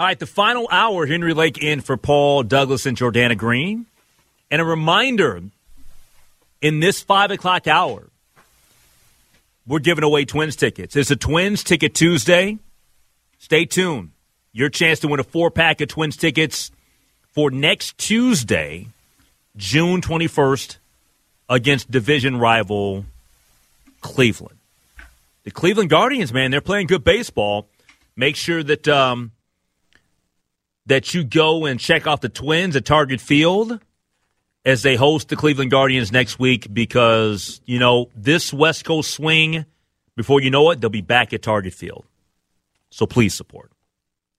[0.00, 3.84] All right, the final hour, Henry Lake in for Paul Douglas and Jordana Green.
[4.50, 5.42] And a reminder
[6.62, 8.08] in this five o'clock hour,
[9.66, 10.96] we're giving away Twins tickets.
[10.96, 12.56] It's a Twins Ticket Tuesday.
[13.40, 14.12] Stay tuned.
[14.54, 16.70] Your chance to win a four pack of Twins tickets
[17.34, 18.86] for next Tuesday,
[19.54, 20.78] June 21st,
[21.50, 23.04] against division rival
[24.00, 24.56] Cleveland.
[25.44, 27.68] The Cleveland Guardians, man, they're playing good baseball.
[28.16, 29.32] Make sure that um,
[30.90, 33.78] that you go and check out the Twins at Target Field
[34.64, 39.64] as they host the Cleveland Guardians next week because, you know, this West Coast swing,
[40.16, 42.04] before you know it, they'll be back at Target Field.
[42.90, 43.70] So please support.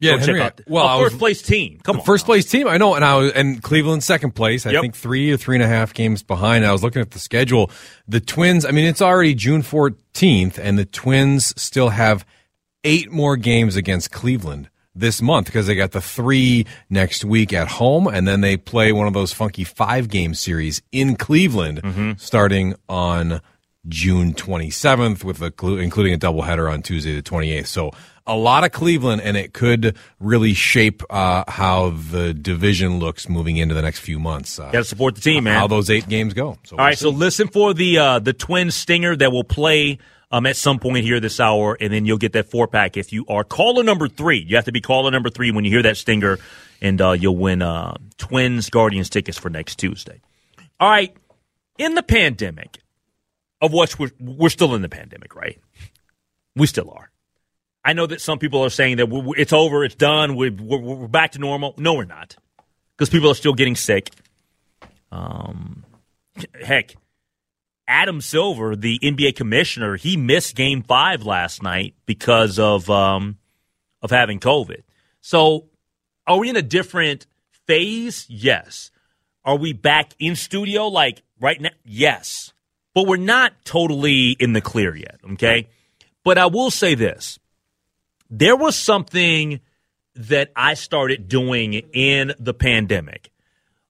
[0.01, 1.79] Yeah, Go check out the, well, I was- first place team.
[1.83, 2.05] Come on.
[2.05, 2.67] first place team.
[2.67, 4.65] I know, and I was, and Cleveland second place.
[4.65, 4.81] I Yep.
[4.81, 6.65] think three or three and a half games behind.
[6.65, 7.69] I was looking at the schedule.
[8.07, 8.65] The Twins.
[8.65, 12.25] I mean, it's already June fourteenth, and the Twins still have
[12.83, 17.67] eight more games against Cleveland this month because they got the three next week at
[17.67, 22.11] home, and then they play one of those funky five game series in Cleveland Mm-hmm.
[22.17, 23.41] starting on
[23.87, 27.65] June 27th, with a, including a doubleheader on Tuesday the 28th.
[27.67, 27.91] So
[28.27, 33.57] a lot of Cleveland, and it could really shape uh, how the division looks moving
[33.57, 34.59] into the next few months.
[34.59, 35.57] Uh, Got to support the team, man.
[35.57, 36.59] How those eight games go.
[36.63, 39.97] So All right, so listen for the uh, the twin stinger that will play
[40.31, 43.11] um, at some point here this hour, and then you'll get that four pack if
[43.11, 44.39] you are caller number three.
[44.39, 46.39] You have to be caller number three when you hear that stinger,
[46.81, 50.21] and uh, you'll win uh, Twins Guardians tickets for next Tuesday.
[50.79, 51.15] All right,
[51.77, 52.79] in the pandemic,
[53.61, 55.59] of which we're, we're still in the pandemic, right?
[56.55, 57.11] We still are.
[57.83, 60.49] I know that some people are saying that we- we- it's over, it's done, we-
[60.49, 61.73] we're, we're back to normal.
[61.77, 62.35] No, we're not,
[62.97, 64.09] because people are still getting sick.
[65.11, 65.83] Um,
[66.63, 66.95] heck,
[67.91, 73.37] Adam Silver, the NBA commissioner, he missed Game Five last night because of um,
[74.01, 74.83] of having COVID.
[75.19, 75.67] So,
[76.25, 77.27] are we in a different
[77.67, 78.25] phase?
[78.29, 78.91] Yes.
[79.43, 81.71] Are we back in studio like right now?
[81.83, 82.53] Yes.
[82.93, 85.19] But we're not totally in the clear yet.
[85.33, 85.67] Okay.
[86.23, 87.39] But I will say this:
[88.29, 89.59] there was something
[90.15, 93.31] that I started doing in the pandemic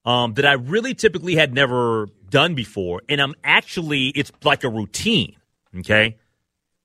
[0.05, 3.03] um, that I really typically had never done before.
[3.07, 5.35] And I'm actually, it's like a routine.
[5.77, 6.17] Okay.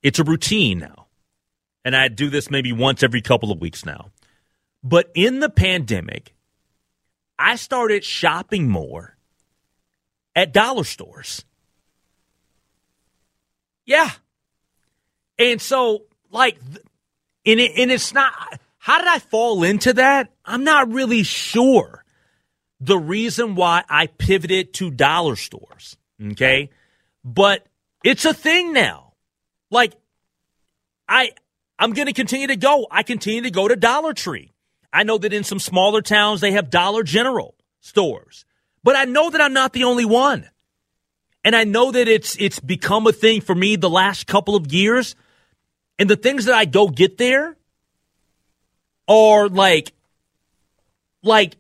[0.02, 1.06] It's a routine now.
[1.84, 4.10] And I do this maybe once every couple of weeks now.
[4.82, 6.34] But in the pandemic,
[7.38, 9.16] I started shopping more
[10.34, 11.44] at dollar stores.
[13.84, 14.10] Yeah.
[15.38, 16.58] And so, like,
[17.44, 18.32] and, it, and it's not,
[18.78, 20.32] how did I fall into that?
[20.44, 22.04] I'm not really sure
[22.80, 25.96] the reason why I pivoted to dollar stores.
[26.22, 26.70] Okay.
[27.24, 27.66] But
[28.04, 29.14] it's a thing now.
[29.70, 29.94] Like,
[31.08, 31.32] I,
[31.78, 32.86] I'm going to continue to go.
[32.90, 34.52] I continue to go to Dollar Tree.
[34.92, 38.44] I know that in some smaller towns they have Dollar General stores,
[38.82, 40.48] but I know that I'm not the only one.
[41.44, 44.72] And I know that it's it's become a thing for me the last couple of
[44.72, 45.14] years.
[45.98, 47.56] And the things that I go get there
[49.06, 49.92] are like
[51.22, 51.56] like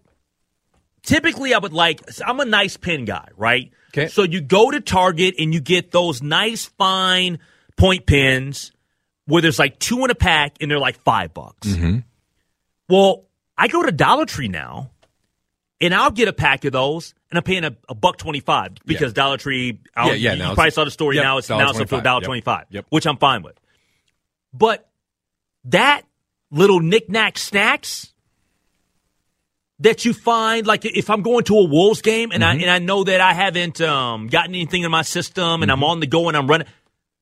[1.06, 3.72] typically I would like I'm a nice pen guy, right?
[3.90, 4.08] Okay.
[4.08, 7.38] So you go to Target and you get those nice fine
[7.76, 8.72] point pens
[9.24, 11.66] where there's like two in a pack and they're like five bucks.
[11.68, 12.00] Mm-hmm.
[12.88, 13.24] Well,
[13.56, 14.90] I go to Dollar Tree now
[15.80, 18.72] and I'll get a pack of those and I'm paying a, a buck twenty five
[18.84, 21.38] because Dollar Tree I'll, Yeah, yeah, you, now you probably saw the story yep, now
[21.38, 22.26] it's now it's up to a dollar Yep.
[22.26, 22.86] twenty five, Yep.
[22.90, 23.58] which I'm fine with.
[24.52, 24.88] But
[25.64, 26.02] that
[26.50, 28.12] little knick-knack snacks
[29.80, 32.58] that you find, like if I'm going to a Wolves game and Mm-hmm.
[32.58, 35.84] I and I know that I haven't um, gotten anything in my system and I'm
[35.84, 36.66] on the go and I'm running,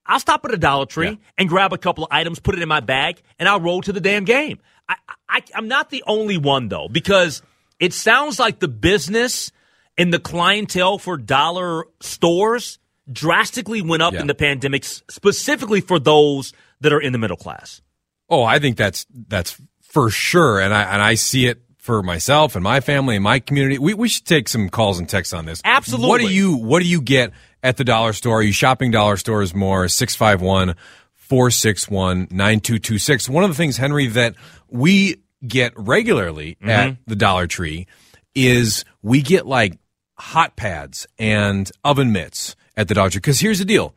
[0.07, 1.15] I'll stop at a Dollar Tree Mm-hmm.
[1.23, 1.29] Yeah.
[1.39, 3.93] and grab a couple of items, put it in my bag, and I'll roll to
[3.93, 4.61] the damn game.
[4.89, 4.97] I,
[5.29, 7.43] I, I'm not the only one though, because
[7.81, 9.51] it sounds like the business
[9.99, 12.79] and the clientele for dollar stores
[13.11, 14.21] drastically went up Yeah.
[14.21, 17.81] in the pandemic, specifically for those that are in the middle class.
[18.29, 22.55] Oh, I think that's that's for sure, and I and I see it for myself
[22.55, 23.79] and my family and my community.
[23.79, 25.61] We we should take some calls and texts on this.
[25.67, 26.09] Absolutely.
[26.09, 27.33] What do you What do you get
[27.63, 28.39] at the dollar store?
[28.39, 29.87] Are you shopping dollar stores more?
[29.87, 30.77] 651
[31.13, 33.29] 461 9226.
[33.29, 34.35] One of the things, Henry, that
[34.71, 35.17] we
[35.47, 36.71] get regularly mm-hmm.
[36.71, 37.87] at the Dollar Tree
[38.35, 39.77] is we get like
[40.17, 43.19] hot pads and oven mitts at the Dollar Tree.
[43.19, 43.95] Because here's the deal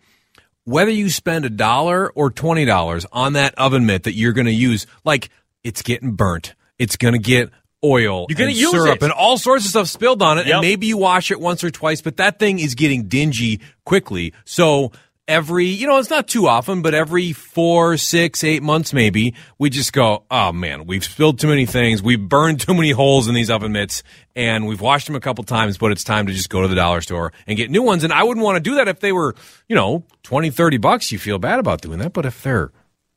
[0.66, 4.46] whether you spend a dollar or twenty dollars on that oven mitt that you're going
[4.46, 5.30] to use, like
[5.64, 7.50] it's getting burnt, it's going to get
[7.84, 9.04] oil, You're gonna and use syrup, it.
[9.04, 10.48] and all sorts of stuff spilled on it.
[10.48, 10.54] Yep.
[10.56, 14.34] And maybe you wash it once or twice, but that thing is getting dingy quickly.
[14.46, 14.92] So
[15.28, 19.70] every, you know, it's not too often, but every four, six, eight months, maybe we
[19.70, 23.36] just go, oh man, we've spilled too many things, we've burned too many holes in
[23.36, 24.04] these oven mitts,
[24.36, 26.76] and we've washed them a couple times, but it's time to just go to the
[26.76, 28.04] dollar store and get new ones.
[28.04, 29.36] And I wouldn't want to do that if they were,
[29.68, 31.12] you know, 20, 30 bucks.
[31.12, 32.72] You feel bad about doing that, but if they're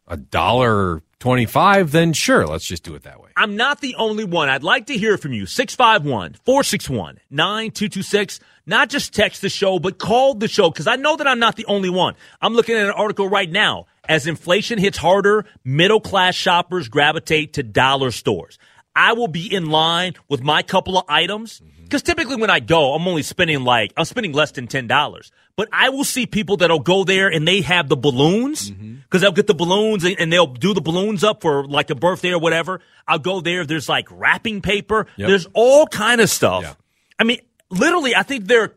[0.08, 3.28] a dollar 25, then sure, let's just do it that way.
[3.36, 4.48] I'm not the only one.
[4.48, 5.44] I'd like to hear from you.
[5.44, 8.40] 651 461 9226.
[8.66, 11.56] Not just text the show, but call the show because I know that I'm not
[11.56, 12.14] the only one.
[12.40, 13.86] I'm looking at an article right now.
[14.08, 18.58] As inflation hits harder, middle class shoppers gravitate to dollar stores.
[19.00, 22.92] I will be in line with my couple of items because typically when I go,
[22.92, 25.30] I'm only spending like, I'm spending less than $10.
[25.56, 29.32] But I will see people that'll go there and they have the balloons because they'll
[29.32, 32.38] get the balloons and, and they'll do the balloons up for like a birthday or
[32.38, 32.82] whatever.
[33.08, 33.64] I'll go there.
[33.64, 35.06] There's like wrapping paper.
[35.16, 35.28] Yep.
[35.28, 36.64] There's all kind of stuff.
[36.64, 36.74] Yeah.
[37.18, 38.74] I mean, literally, I think there are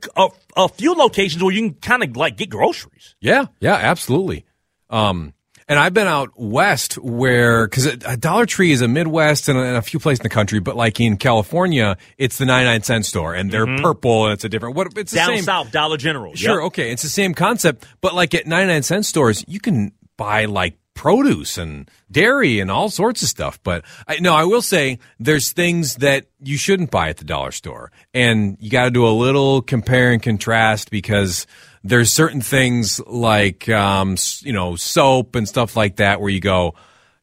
[0.56, 3.16] a, a few locations where you can kind of like get groceries.
[3.20, 4.46] Yeah, yeah, absolutely.
[4.90, 5.34] Um,
[5.68, 9.62] and I've been out west where, because a Dollar Tree is a Midwest and a,
[9.64, 13.06] and a few places in the country, but like in California, it's the 99 cent
[13.06, 15.28] store and they're purple and it's a different, what, it's the Mm-hmm.
[15.30, 15.44] Down same.
[15.46, 16.36] south, Dollar General.
[16.36, 16.68] Sure, Yep.
[16.68, 20.78] okay, it's the same concept, but like at 99 cent stores, you can buy like
[20.96, 23.60] produce and dairy and all sorts of stuff.
[23.64, 27.52] But I, no, I will say there's things that you shouldn't buy at the dollar
[27.52, 31.48] store, and you got to do a little compare and contrast because
[31.84, 36.76] there's certain things like um, you know soap and stuff like that where you go,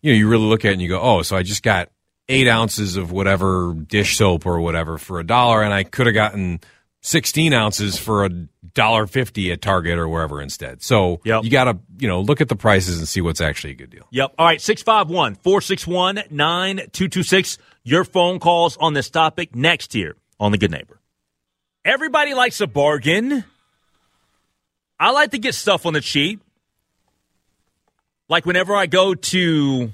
[0.02, 1.90] you know, you really look at it and you go, oh, so I just got
[2.28, 6.14] eight ounces of whatever dish soap or whatever for a dollar, and I could have
[6.14, 6.60] gotten
[7.02, 10.82] 16 ounces for a dollar fifty at Target or wherever instead.
[10.82, 11.44] So Yep.
[11.44, 13.90] you got to you know look at the prices and see what's actually a good
[13.90, 14.06] deal.
[14.10, 14.34] Yep.
[14.38, 14.60] All right.
[14.60, 17.58] 651 461 9226.
[17.82, 21.00] Your phone calls on this topic next here on The Good Neighbor.
[21.84, 23.44] Everybody likes a bargain.
[25.00, 26.40] I like to get stuff on the cheap.
[28.28, 29.90] Like whenever I go to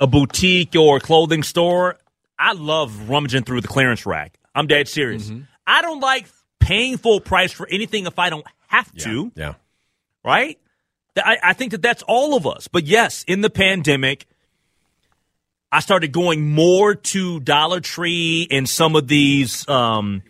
[0.00, 1.98] a boutique or a clothing store,
[2.38, 4.38] I love rummaging through the clearance rack.
[4.54, 5.30] I'm dead serious.
[5.66, 6.26] I don't like
[6.58, 9.54] paying full price for anything if I don't have to Yeah.
[10.24, 10.58] right?
[11.16, 12.68] I, I think that that's all of us.
[12.68, 14.26] But yes, in the pandemic,
[15.70, 20.22] I started going more to Dollar Tree and some of these, um,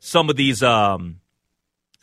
[0.00, 1.20] some of these, um,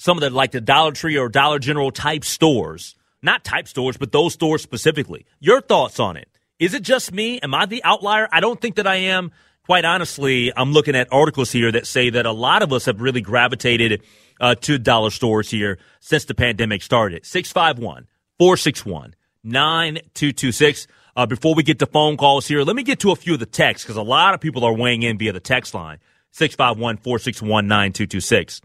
[0.04, 3.96] some of the like the Dollar Tree or Dollar General type stores, not type stores,
[3.96, 5.26] but those stores specifically.
[5.40, 6.28] Your thoughts on it?
[6.60, 7.40] Is it just me?
[7.40, 8.28] Am I the outlier?
[8.30, 9.32] I don't think that I am.
[9.66, 13.00] Quite honestly, I'm looking at articles here that say that a lot of us have
[13.00, 14.04] really gravitated
[14.42, 17.26] uh, to dollar stores here since the pandemic started.
[17.26, 20.88] 651 461 9226.
[21.16, 23.40] Uh, Before we get to phone calls here, let me get to a few of
[23.40, 26.00] the texts because a lot of people are weighing in via the text line
[26.32, 28.60] 651 461 9226.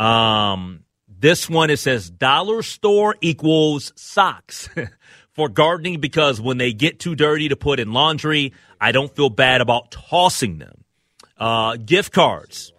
[0.00, 4.68] Um, this one it says dollar store equals socks
[5.32, 9.28] for gardening because when they get too dirty to put in laundry, I don't feel
[9.28, 10.84] bad about tossing them.
[11.36, 12.72] Uh, gift cards,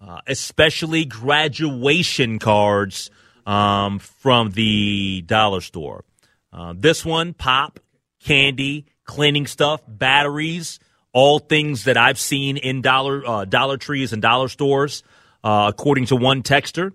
[0.00, 3.10] uh, especially graduation cards
[3.44, 6.04] um, from the dollar store.
[6.52, 7.80] Uh, this one, pop,
[8.22, 10.78] candy, cleaning stuff, batteries,
[11.12, 15.02] all things that I've seen in dollar uh, Dollar Trees and dollar stores,
[15.42, 16.92] uh, according to one texter.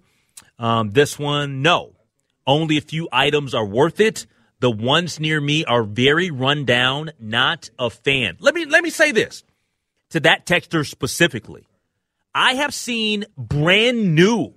[0.59, 1.95] Um, this one, no.
[2.45, 4.25] Only a few items are worth it.
[4.59, 7.11] The ones near me are very run down.
[7.19, 8.37] Not a fan.
[8.39, 9.43] Let me let me say this
[10.11, 11.65] to that texter specifically.
[12.33, 14.53] I have seen brand new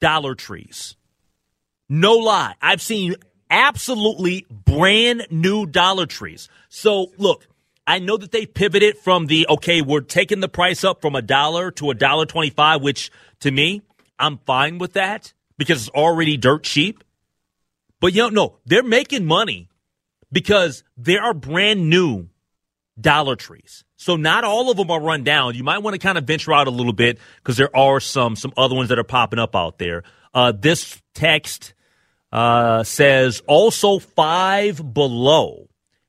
[0.00, 0.96] Dollar Trees.
[1.88, 2.54] No lie.
[2.60, 3.14] I've seen
[3.50, 6.48] absolutely brand new Dollar Trees.
[6.68, 7.46] So look,
[7.88, 11.22] I know that they pivoted from the okay, we're taking the price up from a
[11.22, 13.80] dollar to a dollar twenty-five, which to me,
[14.18, 17.02] I'm fine with that because it's already dirt cheap.
[17.98, 19.70] But you know, no, they're making money
[20.30, 22.28] because there are brand new
[23.00, 23.84] Dollar Trees.
[23.96, 25.54] So not all of them are run down.
[25.54, 28.36] You might want to kind of venture out a little bit because there are some
[28.36, 30.02] some other ones that are popping up out there.
[30.34, 31.72] Uh, this text
[32.32, 35.68] uh, says also five below.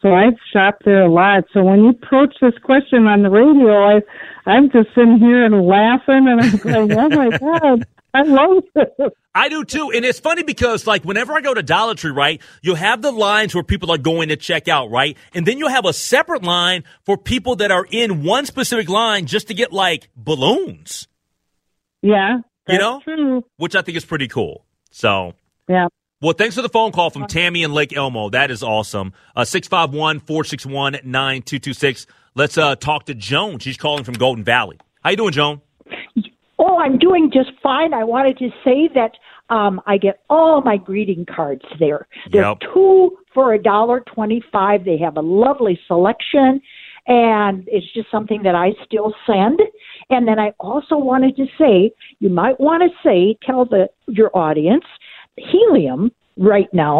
[0.00, 1.44] so I've shopped there a lot.
[1.52, 4.02] So when you approach this question on the radio, I,
[4.46, 8.86] I'm just sitting here and laughing, and I'm going, "Oh my god, I love this."
[9.34, 9.90] I do too.
[9.92, 13.10] And it's funny because like whenever I go to Dollar Tree, right, you'll have the
[13.10, 15.16] lines where people are going to check out, right?
[15.34, 19.26] And then you'll have a separate line for people that are in one specific line
[19.26, 21.08] just to get like balloons,
[22.02, 23.00] Yeah, that's You know?
[23.02, 23.44] true.
[23.56, 24.64] which I think is pretty cool.
[24.92, 25.34] So,
[25.68, 25.88] Yeah.
[26.20, 28.30] well, thanks for the phone call from Tammy in Lake Elmo.
[28.30, 29.12] That is awesome.
[29.34, 32.06] Uh, 651 461 9226.
[32.36, 33.58] Let's uh, talk to Joan.
[33.58, 34.78] She's calling from Golden Valley.
[35.02, 35.60] How you doing, Joan?
[36.84, 37.94] I'm doing just fine.
[37.94, 39.12] I wanted to say that
[39.48, 42.06] um, I get all my greeting cards there.
[42.30, 42.58] They're Yep.
[42.72, 44.84] two for a dollar twenty-five.
[44.84, 46.60] They have a lovely selection,
[47.06, 49.58] and it's just something that I still send.
[50.10, 54.30] And then I also wanted to say, you might want to say, tell the your
[54.36, 54.84] audience,
[55.36, 56.98] helium right now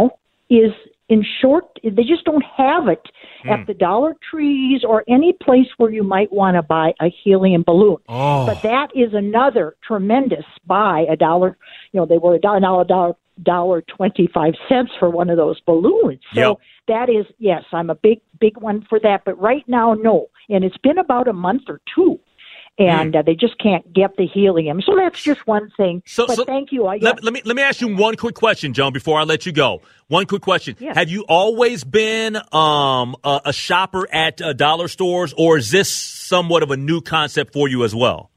[0.49, 0.73] is
[1.15, 1.65] in short.
[1.83, 3.03] They just don't have it
[3.43, 3.51] hmm.
[3.51, 7.63] at the Dollar Trees or any place where you might want to buy a helium
[7.65, 7.99] balloon.
[8.09, 8.47] Oh.
[8.47, 11.07] But that is another tremendous buy.
[11.09, 11.57] A dollar,
[11.93, 15.61] you know, they were a dollar, dollar, dollar twenty five cents for one of those
[15.61, 16.21] balloons.
[16.35, 16.59] So Yep.
[16.89, 19.23] that is yes, I'm a big, big one for that.
[19.25, 20.27] But right now, no.
[20.49, 22.19] And it's been about a month or two.
[22.77, 26.03] And uh, they just can't get the helium, so that's just one thing.
[26.07, 26.87] So- but so thank you.
[26.87, 29.47] I, Let, let me let me ask you one quick question, Joan, before I let
[29.47, 29.81] you go.
[30.09, 30.93] One quick question: Yeah.
[30.95, 35.89] Have you always been um, a, a shopper at uh, dollar stores, or is this
[35.89, 38.31] somewhat of a new concept for you as well?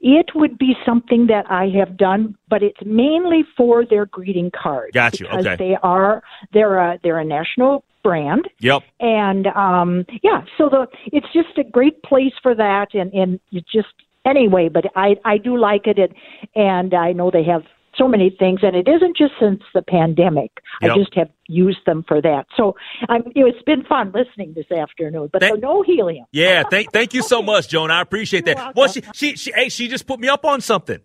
[0.00, 4.92] It would be something that I have done, but it's mainly for their greeting cards.
[4.92, 5.56] Got you, Because okay.
[5.56, 6.22] they are
[6.52, 8.82] they're a they're a national brand, Yep.
[9.00, 13.60] and um yeah, so the it's just a great place for that, and and you
[13.62, 13.94] just
[14.24, 14.68] anyway.
[14.68, 16.12] But I I do like it, and
[16.54, 17.62] and I know they have
[17.98, 20.50] so many things, and it isn't just since the pandemic.
[20.82, 20.90] Yep.
[20.90, 22.44] I just have used them for that.
[22.56, 22.76] So
[23.08, 25.30] I'm, it's been fun listening this afternoon.
[25.32, 26.26] But so no helium.
[26.32, 27.90] Yeah, thank thank you so much, Joan.
[27.90, 28.56] I appreciate that.
[28.58, 31.00] You're Well, she she she hey, she just put me up on something.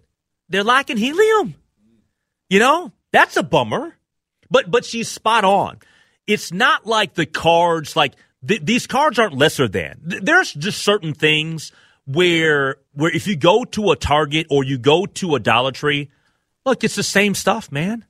[0.50, 1.55] They're lacking helium.
[2.50, 3.96] You know, that's a bummer.
[4.50, 5.79] But but she's spot on.
[6.31, 8.13] It's not like the cards like
[8.47, 10.00] th- these cards aren't lesser than.
[10.09, 11.71] Th- There's just certain things
[12.05, 16.09] where where if you go to a Target or you go to a Dollar Tree,
[16.65, 18.05] look, it's the same stuff, man.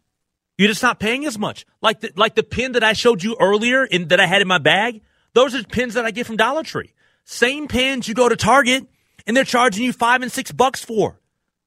[0.57, 1.65] You're just not paying as much.
[1.81, 4.47] Like the, like the pin that I showed you earlier in, that I had in
[4.47, 5.01] my bag.
[5.33, 6.93] Those are pins that I get from Dollar Tree.
[7.23, 8.85] Same pins you go to Target
[9.25, 11.19] and they're charging you five and six bucks for.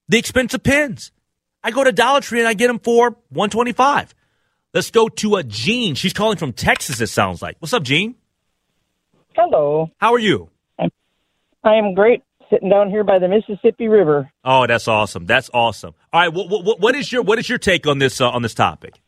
[0.08, 1.11] The expensive pins.
[1.62, 4.14] I go to Dollar Tree and I get them for 125.
[4.75, 5.95] Let's go to a Jean.
[5.95, 7.57] She's calling from Texas, it sounds like.
[7.61, 8.16] What's up, Jean?
[9.37, 9.90] Hello.
[9.99, 10.50] How are you?
[10.78, 14.31] I am great sitting down here by the Mississippi River.
[14.45, 15.26] Oh, that's awesome.
[15.26, 15.95] That's awesome.
[16.12, 18.43] All right, what, what, what is your what is your take on this uh, on
[18.43, 19.00] this topic?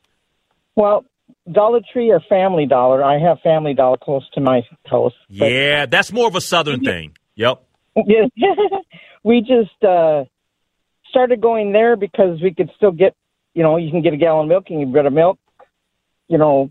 [0.75, 1.05] Well,
[1.51, 3.05] Dollar Tree or Family Dollar.
[3.05, 5.13] I have Family Dollar close to my house.
[5.29, 7.17] yeah, that's more of a southern thing.
[7.35, 7.63] Yep.
[8.07, 8.27] Yeah.
[9.23, 10.25] we just uh,
[11.11, 13.15] started going there because we could still get,
[13.55, 15.39] you know, you can get a gallon of milk and you get a milk,
[16.29, 16.71] you know,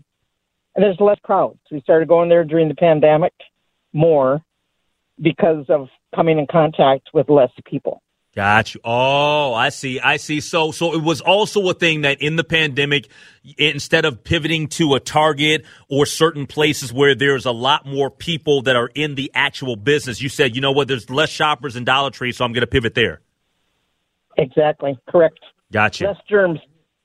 [0.74, 1.58] and there's less crowds.
[1.70, 3.32] We started going there during the pandemic
[3.92, 4.42] more
[5.20, 8.02] because of coming in contact with less people.
[8.34, 8.82] Got you.
[8.84, 9.98] Oh, I see.
[9.98, 10.40] I see.
[10.40, 13.08] So, so it was also a thing that in the pandemic,
[13.56, 18.60] instead of pivoting to a Target or certain places where there's a lot more people
[18.62, 21.84] that are in the actual business, you said, you know what, there's less shoppers in
[21.84, 23.22] Dollar Tree, so I'm going to pivot there.
[24.36, 24.98] Exactly.
[25.08, 25.40] Correct.
[25.72, 26.08] Got you.
[26.08, 26.60] Less germs.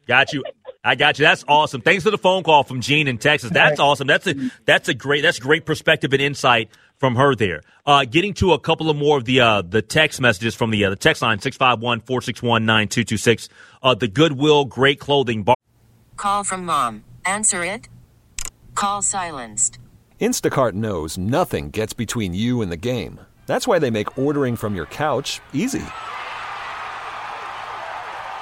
[0.08, 0.44] Got you.
[0.84, 1.26] I got you.
[1.26, 1.82] That's awesome.
[1.82, 3.52] Thanks for the phone call from Jean in Texas.
[3.52, 4.08] That's awesome.
[4.08, 4.34] That's a
[4.66, 7.62] that's a great that's great perspective and insight from her there.
[7.86, 10.86] Uh, getting to a couple of more of the uh, the text messages from the
[10.86, 13.50] uh, the text line 651-461-9226.
[13.84, 15.56] Uh, the Goodwill Great Clothing Bar.
[16.18, 17.04] Call from mom.
[17.26, 17.88] Answer it.
[18.74, 19.78] Call silenced.
[20.20, 23.20] Instacart knows nothing gets between you and the game.
[23.46, 25.84] That's why they make ordering from your couch easy.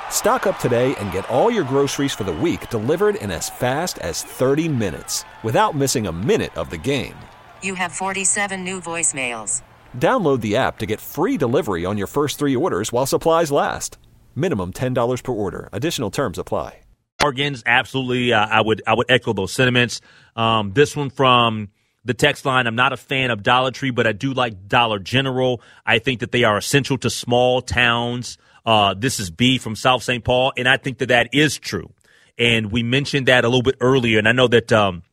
[0.09, 3.97] Stock up today and get all your groceries for the week delivered in as fast
[3.99, 7.15] as 30 minutes without missing a minute of the game.
[7.63, 9.61] You have 47 new voicemails.
[9.97, 13.97] Download the app to get free delivery on your first three orders while supplies last.
[14.35, 15.69] Minimum $10 per order.
[15.71, 16.79] Additional terms apply.
[17.19, 17.63] bargains.
[17.65, 19.99] Absolutely, uh, I would I would echo those sentiments.
[20.37, 21.67] Um, this one from
[22.05, 22.65] the text line.
[22.65, 25.61] I'm not a fan of Dollar Tree, but I do like Dollar General.
[25.85, 28.37] I think that they are essential to small towns.
[28.65, 30.23] Uh, this is B from South St.
[30.23, 31.93] Paul, and I think that that is true.
[32.37, 34.71] And we mentioned that a little bit earlier, and I know that.
[34.71, 35.03] Um,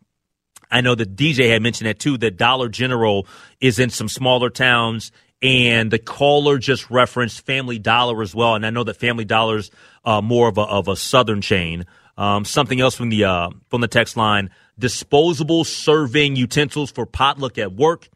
[0.69, 2.19] I know that DJ had mentioned that too.
[2.19, 3.27] That Dollar General
[3.61, 5.13] is in some smaller towns,
[5.43, 8.55] and the caller just referenced Family Dollar as well.
[8.55, 9.71] And I know that Family Dollar's
[10.05, 11.85] uh, more of a of a southern chain.
[12.19, 17.59] Um, something else from the uh, from the text line: disposable serving utensils for potluck
[17.59, 18.09] at work.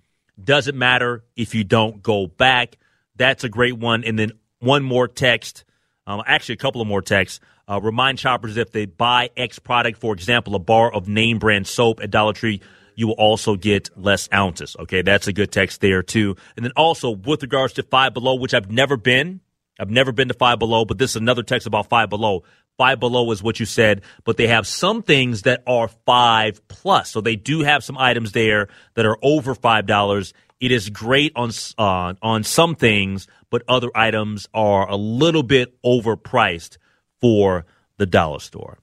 [0.42, 2.78] Doesn't matter if you don't go back.
[3.16, 4.04] That's a great one.
[4.04, 5.64] And then one more text,
[6.06, 7.40] um, actually a couple of more texts.
[7.68, 11.66] Uh, remind shoppers if they buy X product, for example, a bar of name brand
[11.66, 12.60] soap at Dollar Tree,
[12.94, 14.76] you will also get less ounces.
[14.78, 16.36] Okay, that's a good text there too.
[16.56, 19.40] And then also with regards to Five Below, which I've never been,
[19.78, 22.42] I've never been to Five Below, but this is another text about Five Below.
[22.76, 27.10] Five Below is what you said, but they have some things that are five plus.
[27.10, 30.32] So they do have some items there that are over five dollars.
[30.60, 35.74] It is great on uh, on some things, but other items are a little bit
[35.82, 36.76] overpriced
[37.20, 37.64] for
[37.96, 38.78] the dollar store.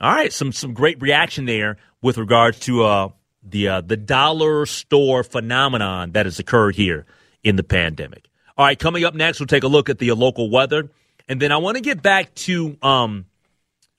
[0.00, 3.08] All right, some some great reaction there with regards to uh,
[3.42, 7.06] the uh, the dollar store phenomenon that has occurred here
[7.42, 8.28] in the pandemic.
[8.56, 10.90] All right, coming up next, we'll take a look at the local weather,
[11.28, 13.26] and then I want to get back to um,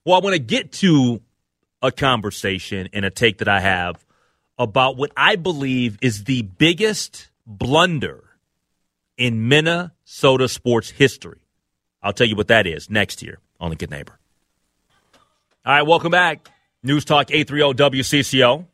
[0.06, 1.22] well, I want to get to
[1.82, 4.04] a conversation and a take that I have
[4.58, 8.24] about what I believe is the biggest blunder
[9.18, 11.40] in Minnesota sports history.
[12.02, 14.18] I'll tell you what that is next year on the Good Neighbor.
[15.66, 16.50] All right, welcome back.
[16.84, 18.66] News Talk 830 WCCO.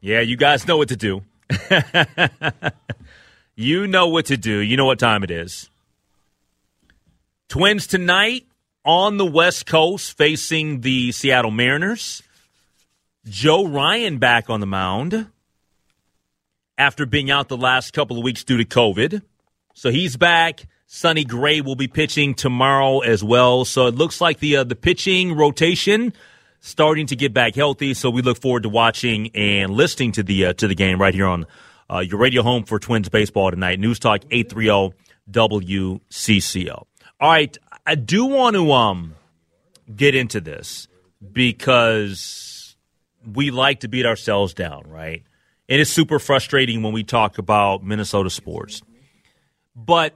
[0.00, 1.22] Yeah, you guys know what to do.
[3.56, 4.58] you know what to do.
[4.58, 5.68] You know what time it is.
[7.48, 8.46] Twins tonight
[8.84, 12.22] on the West Coast facing the Seattle Mariners.
[13.26, 15.26] Joe Ryan back on the mound
[16.78, 19.22] after being out the last couple of weeks due to COVID.
[19.74, 20.66] So he's back.
[20.86, 23.64] Sonny Gray will be pitching tomorrow as well.
[23.64, 26.12] So it looks like the uh, the pitching rotation
[26.60, 27.94] starting to get back healthy.
[27.94, 31.12] So we look forward to watching and listening to the uh, to the game right
[31.12, 31.46] here on
[31.90, 33.80] uh, your radio home for Twins baseball tonight.
[33.80, 34.92] News Talk eight three zero
[35.28, 36.86] WCCO.
[37.18, 39.16] All right, I do want to um
[39.94, 40.86] get into this
[41.32, 42.55] because
[43.30, 45.22] we like to beat ourselves down, right?
[45.68, 48.82] And it's super frustrating when we talk about Minnesota sports.
[49.74, 50.14] But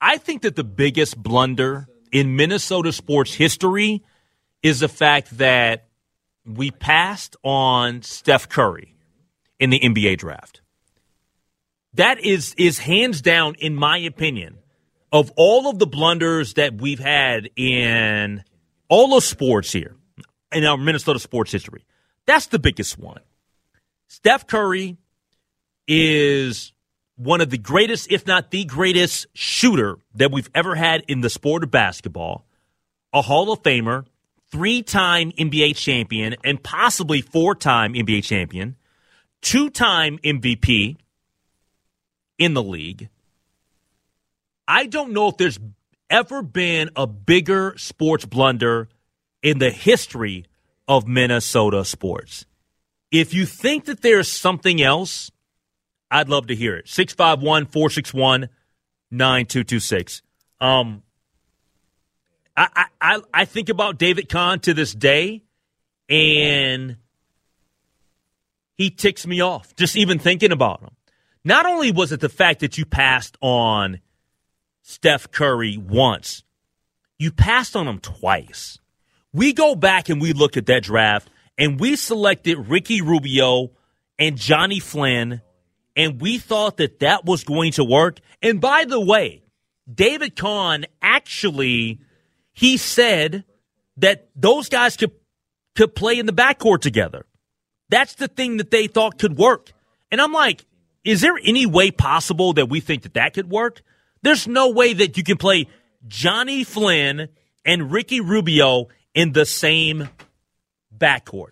[0.00, 4.02] I think that the biggest blunder in Minnesota sports history
[4.62, 5.88] is the fact that
[6.44, 8.94] we passed on Steph Curry
[9.58, 10.60] in the NBA draft.
[11.94, 14.58] That is is hands down, in my opinion,
[15.12, 18.42] of all of the blunders that we've had in
[18.88, 19.96] all of sports here
[20.52, 21.84] in our Minnesota sports history.
[22.26, 23.20] That's the biggest one.
[24.08, 24.96] Steph Curry
[25.88, 26.72] is
[27.16, 31.30] one of the greatest, if not the greatest, shooter that we've ever had in the
[31.30, 32.46] sport of basketball,
[33.12, 34.06] a Hall of Famer,
[34.50, 38.76] three time NBA champion, and possibly four time NBA champion,
[39.40, 40.96] two time MVP
[42.38, 43.08] in the league.
[44.66, 45.58] I don't know if there's
[46.08, 48.88] ever been a bigger sports blunder
[49.42, 50.46] in the history
[50.96, 52.44] of Minnesota sports.
[53.10, 55.30] If you think that there's something else,
[56.10, 56.88] I'd love to hear it.
[56.88, 58.48] 651 461
[59.10, 60.22] 9226.
[60.60, 61.02] Um,
[62.54, 65.42] I, I, I think about David Kahn to this day,
[66.10, 66.96] and
[68.76, 70.90] he ticks me off just even thinking about him.
[71.42, 74.00] Not only was it the fact that you passed on
[74.82, 76.44] Steph Curry once,
[77.18, 78.78] you passed on him twice.
[79.32, 83.70] We go back and we look at that draft, and we selected Ricky Rubio
[84.18, 85.40] and Johnny Flynn,
[85.96, 88.18] and we thought that that was going to work.
[88.42, 89.42] And by the way,
[89.92, 92.00] David Kahn actually
[92.52, 93.44] he said
[93.96, 95.12] that those guys could
[95.74, 97.24] could play in the backcourt together.
[97.88, 99.72] That's the thing that they thought could work.
[100.10, 100.66] And I'm like,
[101.02, 103.82] is there any way possible that we think that that could work?
[104.22, 105.66] There's no way that you can play
[106.06, 107.28] Johnny Flynn
[107.64, 110.08] and Ricky Rubio in the same
[110.96, 111.50] backcourt.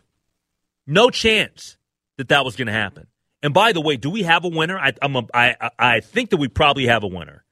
[0.87, 1.77] No chance
[2.17, 3.07] that that was going to happen.
[3.43, 4.79] And by the way, do we have a winner?
[4.79, 7.45] I, I'm a, I, I think that we probably have a winner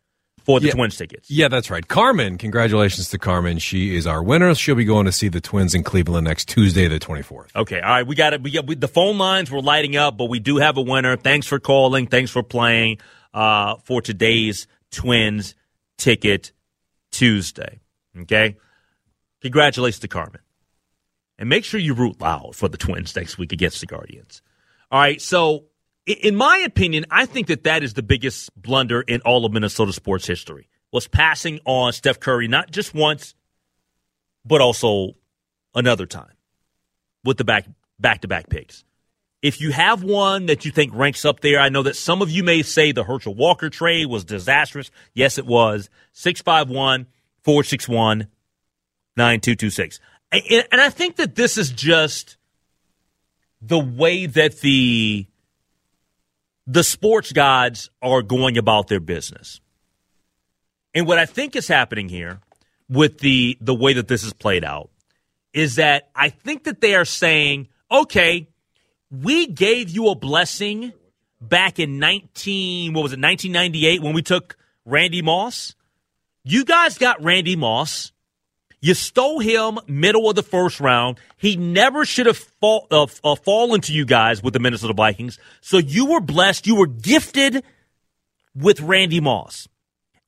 [0.45, 0.73] for the Yeah.
[0.73, 1.31] Twins tickets.
[1.31, 1.87] Yeah, that's right.
[1.87, 3.59] Carmen, congratulations to Carmen.
[3.59, 4.55] She is our winner.
[4.55, 7.55] She'll be going to see the Twins in Cleveland next Tuesday, the 24th.
[7.57, 8.07] Okay, all right.
[8.07, 8.43] We got it.
[8.43, 11.17] We got we, the phone lines were lighting up, but we do have a winner.
[11.17, 12.07] Thanks for calling.
[12.07, 12.99] Thanks for playing
[13.33, 15.55] uh, for today's Twins
[15.97, 16.53] ticket
[17.13, 17.81] Tuesday.
[18.23, 18.57] Okay,
[19.41, 20.41] congratulations to Carmen,
[21.39, 24.43] and make sure you root loud for the Twins next week against the Guardians.
[24.91, 25.21] All right.
[25.21, 25.65] So,
[26.07, 29.93] in my opinion, I think that that is the biggest blunder in all of Minnesota
[29.93, 30.69] sports history.
[30.91, 33.35] Was passing on Steph Curry not just once,
[34.47, 35.13] but also
[35.75, 36.33] another time
[37.25, 37.67] with the back
[38.01, 38.85] back to back picks.
[39.43, 42.31] If you have one that you think ranks up there, I know that some of
[42.31, 44.91] you may say the Herschel Walker trade was disastrous.
[45.15, 45.91] Yes, it was.
[46.13, 47.07] 651
[47.45, 48.27] 461
[49.19, 50.01] 9226.
[50.33, 52.37] And and I think that this is just
[53.61, 55.27] the way that the
[56.67, 59.61] the sports gods are going about their business.
[60.95, 62.41] And what I think is happening here
[62.89, 64.91] with the the way that this is played out
[65.53, 68.49] is that I think that they are saying, okay,
[69.11, 70.93] we gave you a blessing
[71.41, 75.75] back in 19 what was it 1998 when we took Randy Moss.
[76.45, 78.13] You guys got Randy Moss.
[78.81, 81.19] You stole him middle of the first round.
[81.37, 85.39] He never should have fall, uh, uh, fallen to you guys with the Minnesota Vikings.
[85.61, 86.67] So you were blessed.
[86.67, 87.65] You were gifted
[88.55, 89.69] with Randy Moss.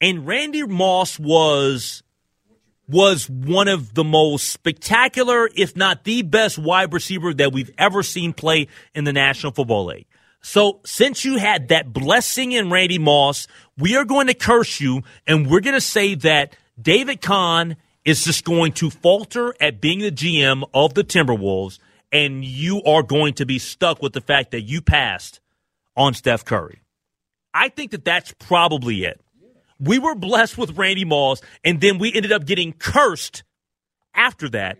[0.00, 2.02] And Randy Moss was
[2.88, 8.02] was one of the most spectacular, if not the best wide receiver that we've ever
[8.02, 10.06] seen play in the National Football League.
[10.42, 13.46] So since you had that blessing in Randy Moss,
[13.78, 18.24] we are going to curse you and we're going to say that David Kahn is
[18.24, 21.78] just going to falter at being the GM of the Timberwolves
[22.12, 25.40] and you are going to be stuck with the fact that you passed
[25.96, 26.82] on Steph Curry.
[27.54, 29.20] I think that that's probably it.
[29.78, 33.44] We were blessed with Randy Moss, and then we ended up getting cursed
[34.14, 34.78] after that,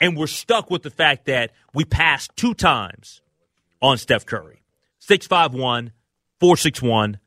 [0.00, 3.20] and we're stuck with the fact that we passed two times
[3.82, 4.62] on Steph Curry.
[5.00, 5.92] 651
[6.40, 7.18] 461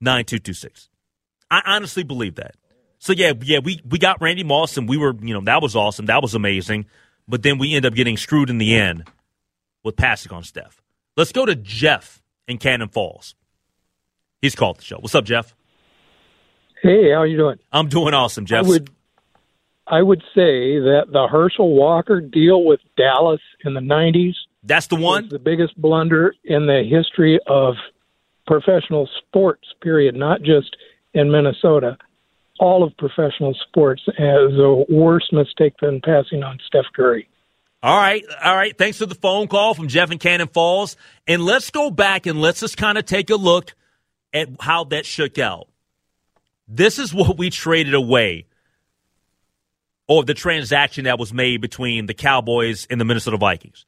[0.00, 0.88] 9226.
[1.50, 2.54] I honestly believe that.
[3.02, 5.74] So, yeah, yeah, we, we got Randy Moss, and we were, you know, that was
[5.74, 6.06] awesome.
[6.06, 6.86] That was amazing.
[7.26, 9.10] But then we end up getting screwed in the end
[9.82, 10.80] with passing on Steph.
[11.16, 13.34] Let's go to Jeff in Cannon Falls.
[14.40, 14.98] He's called the show.
[14.98, 15.52] What's up, Jeff?
[16.80, 17.58] Hey, how you doing?
[17.72, 18.66] I'm doing awesome, Jeff.
[18.66, 18.90] I would
[19.88, 24.94] I would say that the Herschel Walker deal with Dallas in the 90s That's the
[24.94, 25.28] one.
[25.28, 27.74] the biggest blunder in the history of
[28.46, 30.76] professional sports period, not just
[31.14, 31.98] in Minnesota.
[32.62, 37.26] All of professional sports as a worse mistake than passing on Steph Curry.
[37.82, 38.78] All right, all right.
[38.78, 40.96] Thanks for the phone call from Jeff in Cannon Falls.
[41.26, 43.74] And let's go back and let's just kind of take a look
[44.32, 45.66] at how that shook out.
[46.68, 48.46] This is what we traded away,
[50.06, 53.84] or the transaction that was made between the Cowboys and the Minnesota Vikings.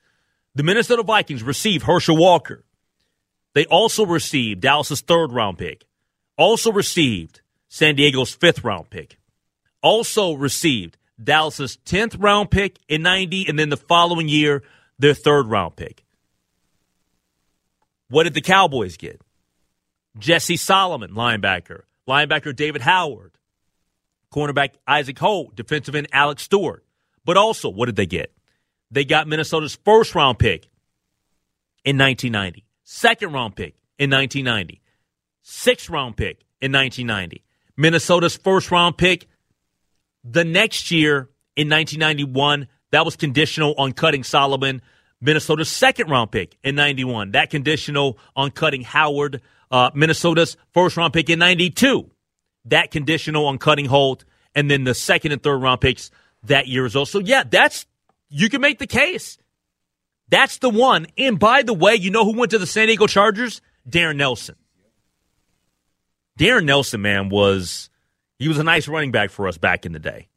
[0.57, 2.65] The Minnesota Vikings received Herschel Walker.
[3.55, 5.85] They also received Dallas's third round pick.
[6.37, 7.41] Also received
[7.75, 9.19] San Diego's fifth round pick.
[9.83, 14.63] Also received Dallas's 10th round pick in 90, and then the following year,
[15.01, 16.05] their third round pick.
[18.09, 19.21] What did the Cowboys get?
[20.17, 21.81] Jesse Solomon, linebacker.
[22.07, 23.33] Linebacker David Howard.
[24.33, 25.57] Cornerback Isaac Holt.
[25.57, 26.85] Defensive end Alex Stewart.
[27.25, 28.33] But also, what did they get?
[28.93, 30.69] They got Minnesota's first round pick
[31.85, 34.81] in 1990, second round pick in 1990,
[35.43, 37.43] sixth round pick in 1990,
[37.77, 39.29] Minnesota's first round pick
[40.25, 44.81] the next year in 1991, That was conditional on cutting Solomon,
[45.21, 47.33] Minnesota's second round pick in 91.
[47.33, 52.11] That conditional on cutting Howard, uh, Minnesota's first round pick in 92.
[52.67, 56.11] That conditional on cutting Holt, and then the second and third round picks
[56.45, 57.07] that year as well.
[57.07, 57.87] So, yeah, that's,
[58.29, 59.39] you can make the case.
[60.29, 61.07] That's the one.
[61.19, 63.61] And by the way, you know who went to the San Diego Chargers?
[63.89, 64.57] Darrin Nelson.
[66.37, 67.91] Darrin Nelson, man, was
[68.39, 70.29] he was a nice running back for us back in the day.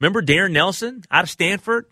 [0.00, 1.86] Remember Darrin Nelson out of Stanford?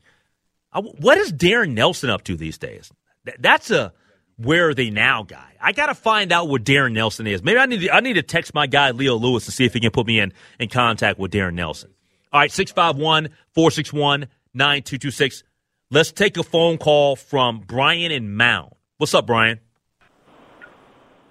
[0.73, 2.93] What is Darrin Nelson up to these days?
[3.39, 3.93] That's a
[4.37, 5.55] where are they now guy.
[5.61, 7.43] I got to find out what Darrin Nelson is.
[7.43, 9.73] Maybe I need to, I need to text my guy Leo Lewis to see if
[9.73, 11.91] he can put me in in contact with Darrin Nelson.
[12.33, 15.43] All right, 651 461 9226.
[15.91, 18.73] Let's take a phone call from Brian and Mound.
[18.99, 19.61] What's up, Brian?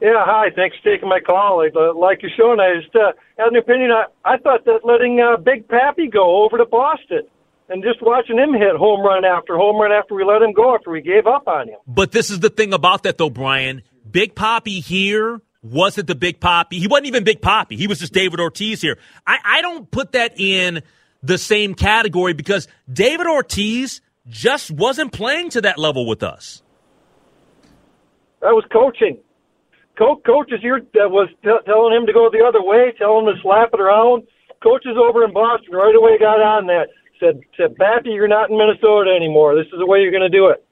[0.01, 0.47] Yeah, hi.
[0.55, 1.61] Thanks for taking my call.
[1.61, 3.91] I uh, like your show, and I just uh, had an opinion.
[3.91, 7.21] I, I thought that letting uh, Big Papi go over to Boston
[7.69, 10.75] and just watching him hit home run after home run after we let him go
[10.75, 11.79] after we gave up on him.
[11.87, 13.83] But this is the thing about that, though, Brian.
[14.09, 16.73] Big Papi here wasn't the Big Papi.
[16.73, 17.77] He wasn't even Big Papi.
[17.77, 18.97] He was just David Ortiz here.
[19.25, 20.83] I, I don't put that in
[21.23, 26.61] the same category because David Ortiz just wasn't playing to that level with us.
[28.41, 29.17] That was coaching.
[29.97, 33.35] Co- coaches here that was t- telling him to go the other way, telling him
[33.35, 34.23] to slap it around.
[34.61, 36.87] Coaches over in Boston right away got on that.
[37.19, 39.55] Said, said, Papi, you're not in Minnesota anymore.
[39.55, 40.65] This is the way you're going to do it.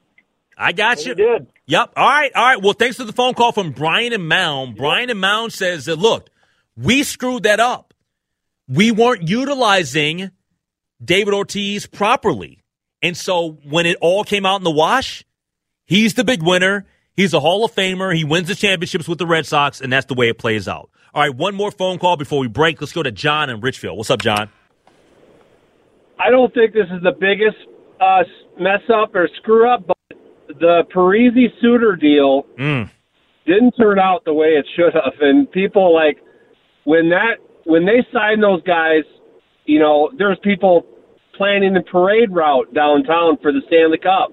[0.57, 1.15] I got and you.
[1.15, 1.47] did.
[1.67, 1.93] Yep.
[1.95, 2.31] All right.
[2.35, 2.61] All right.
[2.61, 4.71] Well, thanks for the phone call from Brian and Mound.
[4.71, 4.77] Yep.
[4.77, 6.29] Brian and Mound says that, look,
[6.75, 7.93] we screwed that up.
[8.67, 10.31] We weren't utilizing
[11.03, 12.63] David Ortiz properly.
[13.01, 15.23] And so when it all came out in the wash,
[15.85, 16.85] he's the big winner.
[17.15, 18.15] He's a Hall of Famer.
[18.15, 20.89] He wins the championships with the Red Sox, and that's the way it plays out.
[21.13, 22.81] All right, one more phone call before we break.
[22.81, 23.97] Let's go to John in Richfield.
[23.97, 24.49] What's up, John?
[26.19, 27.57] I don't think this is the biggest
[28.01, 28.23] uh,
[28.59, 32.89] mess up or screw up, but the Parise Suter deal mm.
[33.45, 35.13] didn't turn out the way it should have.
[35.21, 36.17] And people like
[36.85, 39.03] when that when they signed those guys,
[39.65, 40.85] you know, there's people
[41.37, 44.31] planning the parade route downtown for the Stanley Cup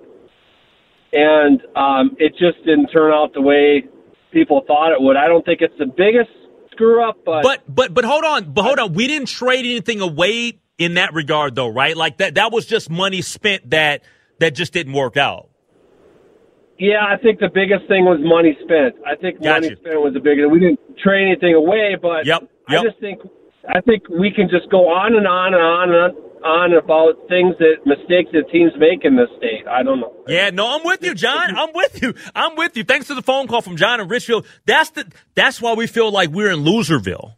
[1.13, 3.85] and um, it just didn't turn out the way
[4.33, 5.17] people thought it would.
[5.17, 6.31] I don't think it's the biggest
[6.73, 8.93] screw up, but but but but hold on, but hold on.
[8.93, 11.97] We didn't trade anything away in that regard, though, right?
[11.97, 14.03] Like that that was just money spent that
[14.39, 15.49] that just didn't work out.
[16.79, 18.95] Yeah, I think the biggest thing was money spent.
[19.07, 19.77] I think Got money you.
[19.77, 20.51] spent was the biggest.
[20.51, 23.21] We didn't trade anything away, but Yep, I just think
[23.69, 27.29] I think we can just go on and on and on and on on about
[27.29, 29.67] things that mistakes that teams make in this state.
[29.69, 30.15] I don't know.
[30.27, 31.57] Yeah, no, I'm with you, John.
[31.57, 32.15] I'm with you.
[32.35, 32.85] I'm with you.
[32.85, 34.47] Thanks to the phone call from John in Richfield.
[34.67, 37.35] That's the that's why we feel like we're in Loserville.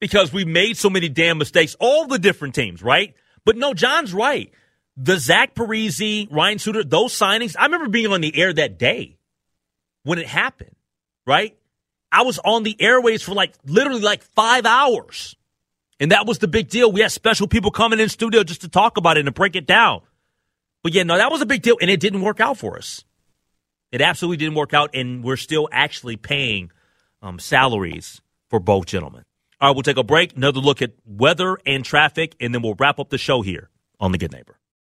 [0.00, 3.14] Because we made so many damn mistakes, all the different teams, right?
[3.44, 4.50] But no, John's right.
[4.96, 9.18] The Zach Parise, Ryan Suter, those signings, I remember being on the air that day
[10.02, 10.74] when it happened,
[11.26, 11.56] right?
[12.12, 15.36] I was on the airways for like literally like five hours.
[16.00, 16.90] And that was the big deal.
[16.90, 19.66] We had special people coming in studio just to talk about it and break it
[19.66, 20.00] down.
[20.82, 23.04] But yeah, no, that was a big deal, and it didn't work out for us.
[23.92, 26.70] It absolutely didn't work out, and we're still actually paying
[27.20, 29.24] um, salaries for both gentlemen.
[29.60, 32.76] All right, we'll take a break, another look at weather and traffic, and then we'll
[32.78, 34.59] wrap up the show here on The Good Neighbor.